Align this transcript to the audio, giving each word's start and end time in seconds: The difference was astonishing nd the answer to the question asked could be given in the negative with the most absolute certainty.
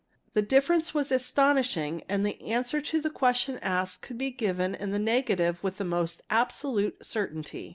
The 0.33 0.41
difference 0.41 0.95
was 0.95 1.11
astonishing 1.11 2.01
nd 2.11 2.25
the 2.25 2.41
answer 2.45 2.81
to 2.81 2.99
the 2.99 3.11
question 3.11 3.59
asked 3.59 4.01
could 4.01 4.17
be 4.17 4.31
given 4.31 4.73
in 4.73 4.89
the 4.89 4.97
negative 4.97 5.61
with 5.63 5.77
the 5.77 5.85
most 5.85 6.23
absolute 6.27 7.05
certainty. 7.05 7.69